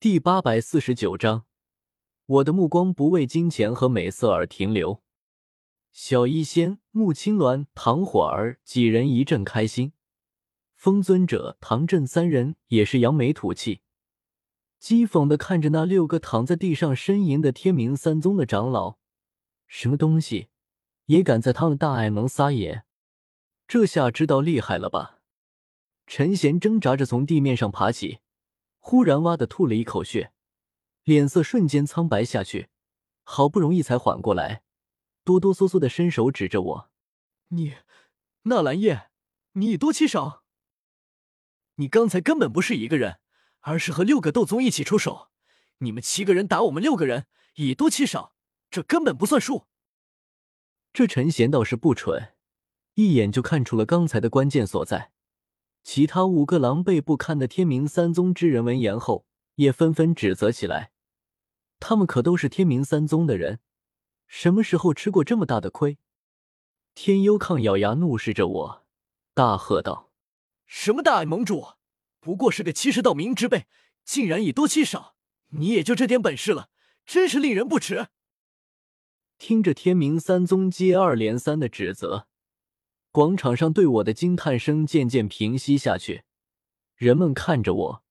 [0.00, 1.44] 第八百四十九章，
[2.26, 5.02] 我的目光不为金钱和美色而停留。
[5.90, 9.92] 小医仙、穆青鸾、唐火儿几人一阵开心，
[10.76, 13.80] 风尊者、唐震三人也是扬眉吐气，
[14.80, 18.98] 讥讽的看着那六个躺在地上呻吟的天明三宗的长老，
[19.66, 20.50] 什么东西
[21.06, 22.84] 也敢在他们大爱盟撒野？
[23.66, 25.18] 这下知道厉害了吧？
[26.06, 28.20] 陈贤挣扎着从地面上爬起。
[28.90, 30.32] 忽然，哇的吐了一口血，
[31.04, 32.70] 脸色瞬间苍白下去，
[33.22, 34.62] 好不容易才缓过来，
[35.24, 36.90] 哆哆嗦嗦的伸手指着我
[37.52, 37.74] ：“你，
[38.44, 39.10] 纳兰叶，
[39.52, 40.42] 你以多欺少？
[41.74, 43.20] 你刚才根本不是一个人，
[43.60, 45.28] 而是和六个斗宗一起出手，
[45.80, 47.26] 你们七个人打我们六个人，
[47.56, 48.32] 以多欺少，
[48.70, 49.66] 这根本不算数。”
[50.94, 52.32] 这陈贤倒是不蠢，
[52.94, 55.12] 一眼就看出了刚才的关键所在。
[55.82, 60.92] 其他五个狼狈不堪的天明三宗之人闻言后，也纷纷指责起来。
[61.80, 63.60] 他们可都是天明三宗的人，
[64.26, 65.98] 什么时候吃过这么大的亏？
[66.94, 68.86] 天幽抗咬牙怒视着我，
[69.32, 70.10] 大喝道
[70.66, 71.74] ：“什么大爱盟主，
[72.20, 73.66] 不过是个七十道明之辈，
[74.04, 75.14] 竟然以多欺少！
[75.50, 76.68] 你也就这点本事了，
[77.06, 78.08] 真是令人不齿！”
[79.38, 82.26] 听着天明三宗接二连三的指责。
[83.10, 86.24] 广场上对我的惊叹声渐渐平息下去，
[86.94, 88.02] 人们看着我，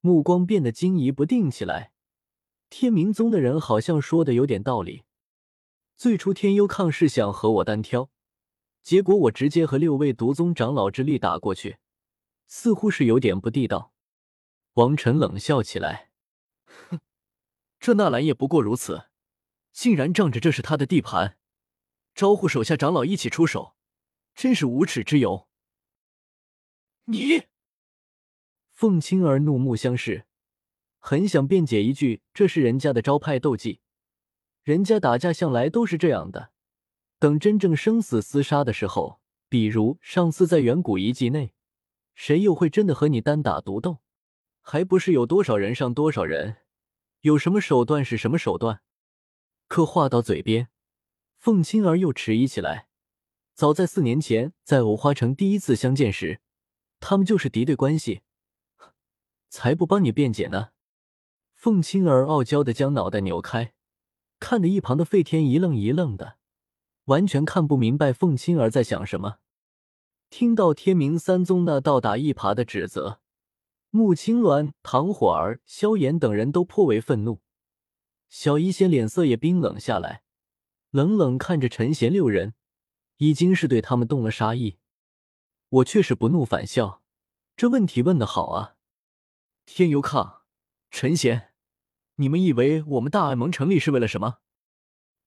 [0.00, 1.92] 目光变得惊疑不定起来。
[2.68, 5.04] 天明宗的人好像说的有点道理。
[5.96, 8.10] 最初天幽抗是想和我单挑，
[8.82, 11.78] 结果我直接和六位毒宗长老之力打过去，
[12.46, 13.92] 似乎是有点不地道。
[14.74, 16.10] 王晨冷笑起来
[16.90, 17.00] ：“哼，
[17.80, 19.06] 这纳兰也不过如此，
[19.72, 21.38] 竟然仗着这是他的地盘，
[22.14, 23.74] 招呼手下长老一起出手。”
[24.38, 25.48] 真是无耻之尤！
[27.06, 27.42] 你，
[28.72, 30.26] 凤青儿怒目相视，
[31.00, 33.80] 很想辩解一句：“这是人家的招牌斗技，
[34.62, 36.52] 人家打架向来都是这样的。
[37.18, 41.52] 等真正生死厮杀的时候，比如上次在远古遗迹内，
[42.14, 43.98] 谁又会真的和你单打独斗？
[44.60, 46.58] 还不是有多少人上多少人，
[47.22, 48.82] 有什么手段是什么手段。”
[49.66, 50.68] 可话到嘴边，
[51.38, 52.87] 凤青儿又迟疑起来。
[53.58, 56.40] 早在四年前，在五花城第一次相见时，
[57.00, 58.20] 他们就是敌对关系。
[59.48, 60.68] 才不帮你辩解呢！
[61.56, 63.72] 凤青儿傲娇的将脑袋扭开，
[64.38, 66.36] 看得一旁的费天一愣一愣的，
[67.06, 69.38] 完全看不明白凤青儿在想什么。
[70.30, 73.20] 听到天明三宗那倒打一耙的指责，
[73.90, 77.40] 穆青鸾、唐火儿、萧炎等人都颇为愤怒。
[78.28, 80.22] 小医仙脸色也冰冷下来，
[80.92, 82.54] 冷冷看着陈贤六人。
[83.18, 84.78] 已经是对他们动了杀意，
[85.68, 87.02] 我却是不怒反笑。
[87.56, 88.76] 这问题问的好啊！
[89.66, 90.42] 天游抗、
[90.90, 91.52] 陈贤，
[92.16, 94.38] 你们以为我们大爱盟成立是为了什么？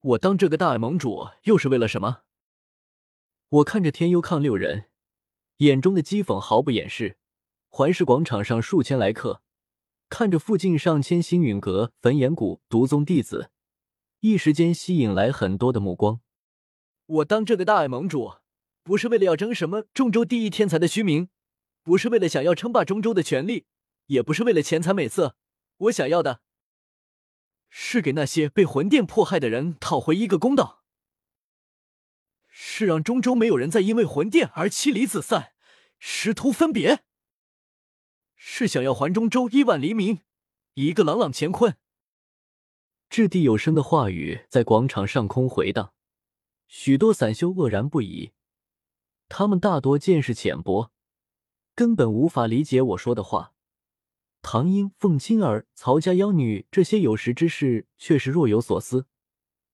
[0.00, 2.22] 我当这个大爱盟主又是为了什么？
[3.48, 4.90] 我看着天幽抗六人，
[5.58, 7.16] 眼中的讥讽毫不掩饰。
[7.70, 9.42] 环视广场上数千来客，
[10.10, 13.50] 看着附近上千星陨阁、焚炎谷毒宗弟子，
[14.20, 16.20] 一时间吸引来很多的目光。
[17.08, 18.34] 我当这个大爱盟主，
[18.82, 21.30] 不是为了要争什么中州第一天才的虚名，
[21.82, 23.64] 不是为了想要称霸中州的权利，
[24.08, 25.34] 也不是为了钱财美色。
[25.78, 26.42] 我想要的，
[27.70, 30.82] 是给那些被魂殿迫害的人讨回一个公道，
[32.46, 35.54] 是让中州没有人再因为魂殿而妻离子散、
[35.98, 37.04] 师徒分别，
[38.36, 40.20] 是想要还中州亿万黎民
[40.74, 41.74] 一个朗朗乾坤。
[43.08, 45.94] 掷地有声的话语在广场上空回荡。
[46.68, 48.32] 许多散修愕然不已，
[49.28, 50.92] 他们大多见识浅薄，
[51.74, 53.54] 根本无法理解我说的话。
[54.42, 59.06] 唐英、凤青儿、曹家妖女这些有识之士却是若有所思。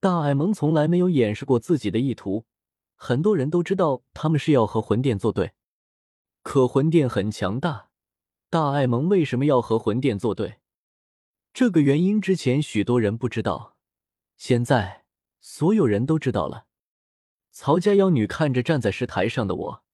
[0.00, 2.44] 大爱盟从来没有掩饰过自己的意图，
[2.94, 5.52] 很多人都知道他们是要和魂殿作对。
[6.42, 7.88] 可魂殿很强大，
[8.50, 10.58] 大爱盟为什么要和魂殿作对？
[11.54, 13.76] 这个原因之前许多人不知道，
[14.36, 15.04] 现在
[15.40, 16.66] 所有人都知道了。
[17.52, 19.84] 曹家妖女看着站在石台上的我，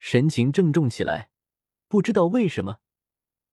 [0.00, 1.30] 神情郑重起来。
[1.86, 2.80] 不知道为什么，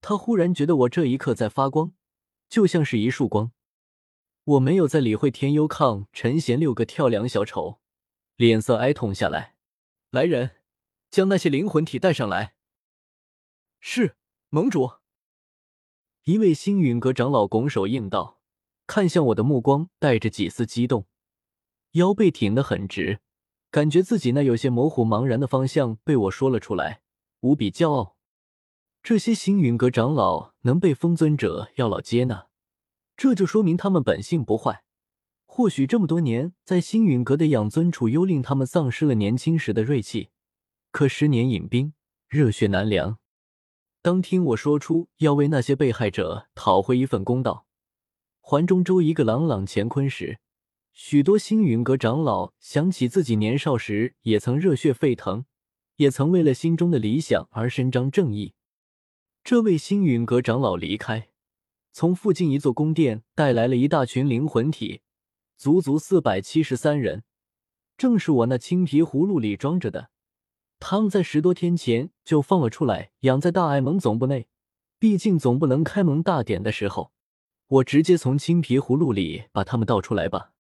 [0.02, 1.94] 她忽然觉得我这一刻在发光，
[2.50, 3.52] 就像是一束光。
[4.44, 7.80] 我没有再理会天幽抗、陈贤六个跳梁小丑，
[8.36, 9.56] 脸色哀痛下来。
[10.10, 10.58] 来人，
[11.12, 12.56] 将那些灵魂体带上来。
[13.80, 14.18] 是
[14.50, 14.94] 盟主。
[16.24, 18.42] 一位星陨阁长老拱手应道，
[18.88, 21.06] 看向我的目光带着几丝激动，
[21.92, 23.20] 腰背挺得很直。
[23.74, 27.02] 感觉自己那有些模糊、茫然的方向被我说了出来，
[27.40, 28.16] 无比骄傲。
[29.02, 32.50] 这些星陨阁长老能被风尊者药老接纳，
[33.18, 34.84] 这就说明他们本性不坏。
[35.48, 40.30] 或许这么多年在星陨阁的养尊处优，令他们丧失了年轻时的锐气。
[40.92, 41.96] 可十年饮冰，
[42.30, 43.18] 热血难凉。
[44.04, 47.66] 当听我说出要为那些被害者讨回一份公道，
[48.40, 50.38] 环中州一个朗朗乾坤时，
[50.96, 55.46] 许多星陨阁长老想起自己年少时也曾热血沸腾，
[55.96, 58.54] 也曾为了心中的理想而伸张正义。
[59.44, 61.30] 这位星陨阁长老离开，
[61.92, 65.02] 从附近一座宫殿带来了一大群灵魂体，
[65.58, 67.24] 足足四百七十三人，
[67.98, 70.12] 正是我那青皮葫芦里装着的。
[70.80, 74.48] 他们在十多天前就放了出来，养在大爱盟总部内。
[75.00, 77.12] 毕竟总不能开盟大典的时候，
[77.68, 80.53] 我直接从青皮葫芦里把他们倒出来吧，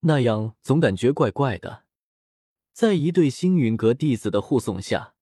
[0.00, 1.84] 那样总感觉怪怪的。
[2.72, 5.14] 在一对星陨阁弟子的护送下。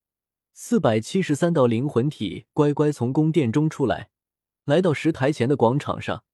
[0.58, 4.08] 四百七十三道灵魂体乖乖从宫殿中出来，
[4.64, 6.24] 来到石台前的广场上。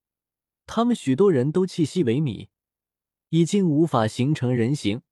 [0.65, 2.47] 他们许多人都气息萎靡，
[3.31, 5.03] 已经无法形成人形，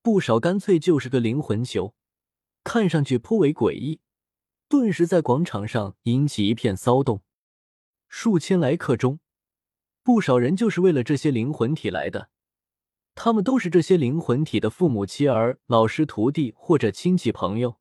[0.00, 1.94] 不少干脆就是个灵魂球，
[2.64, 4.00] 看上去颇为诡异。
[4.68, 7.22] 顿时在广场上引起一片骚动。
[8.08, 9.20] 数千来客中，
[10.02, 12.30] 不少人就是为了这些灵魂体来的。
[13.16, 17.80] 他们都是这些灵魂体的父母、妻儿、老师、徒弟或者亲戚朋友。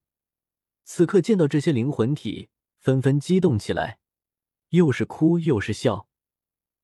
[0.85, 2.49] 此刻见到这些灵魂体，
[2.79, 3.99] 纷纷激动起来，
[4.69, 6.07] 又是哭又是笑，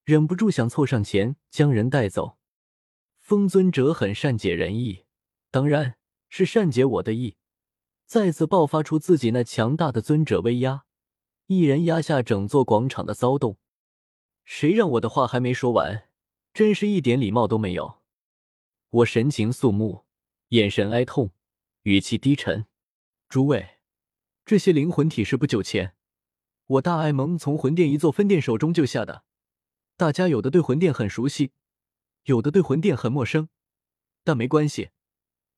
[0.03, 2.37] 忍不住想凑上前将人带走。
[3.19, 5.05] 风尊者很善解人意，
[5.49, 5.95] 当然
[6.27, 7.37] 是善解我的意，
[8.05, 10.83] 再次爆发出自己那强大的尊者威压，
[11.47, 13.57] 一人压下整座广场的骚动。
[14.43, 16.09] 谁让我的话还没说完，
[16.53, 18.00] 真是一点礼貌都没有。
[18.91, 20.03] 我神情肃穆，
[20.49, 21.31] 眼神哀痛，
[21.83, 22.65] 语气低沉，
[23.29, 23.77] 诸位。
[24.43, 25.95] 这些灵魂体是不久前
[26.65, 29.23] 我大爱盟从魂殿一座分店手中救下的。
[29.95, 31.53] 大家有的对魂殿很熟悉，
[32.23, 33.47] 有的对魂殿很陌生，
[34.25, 34.89] 但没关系。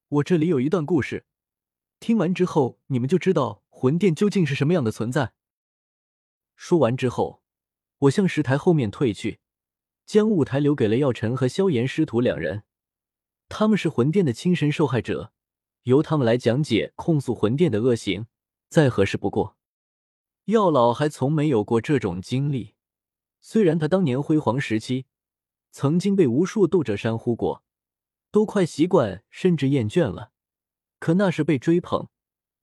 [0.10, 1.26] 我这里有一段故事，
[2.00, 5.34] 听完之后你们就知道魂殿究竟是什么样的存在。
[6.56, 7.42] 说完之后，
[7.98, 9.40] 我向石台后面退去，
[10.06, 12.66] 将舞台留给了药尘和萧炎师徒两人。
[13.56, 15.32] 他们是魂殿的亲神受害者，
[15.84, 18.26] 由他们来讲解控诉魂殿的恶行。
[18.68, 19.56] 再合适不过，
[20.46, 22.74] 药老还从没有过这种经历。
[23.42, 25.06] 虽然他当年辉煌时期
[25.70, 27.64] 曾经被无数斗者山呼过，
[28.32, 30.32] 都快习惯甚至厌倦了，
[30.98, 32.08] 可那是被追捧，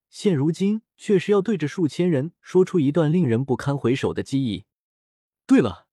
[0.08, 4.64] 现如今却是要对着数千人说出一段令人不堪回首的记忆。
[5.46, 5.86] 对了，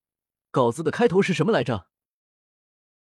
[0.50, 1.86] 稿子的开头是什么来着？